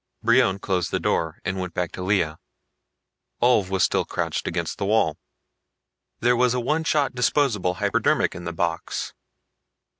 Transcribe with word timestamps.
Brion 0.23 0.57
closed 0.57 0.89
the 0.89 0.99
door 0.99 1.39
and 1.45 1.59
went 1.59 1.75
back 1.75 1.91
to 1.91 2.01
Lea. 2.01 2.33
Ulv 3.39 3.69
was 3.69 3.83
still 3.83 4.03
crouched 4.03 4.47
against 4.47 4.79
the 4.79 4.85
wall. 4.87 5.19
There 6.21 6.35
was 6.35 6.55
a 6.55 6.59
one 6.59 6.83
shot 6.85 7.13
disposable 7.13 7.75
hypodermic 7.75 8.33
in 8.33 8.45
the 8.45 8.51
box. 8.51 9.13